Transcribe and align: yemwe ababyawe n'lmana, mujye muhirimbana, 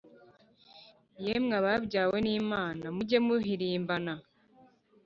yemwe 1.25 1.53
ababyawe 1.61 2.17
n'lmana, 2.25 2.85
mujye 2.95 3.17
muhirimbana, 3.25 4.13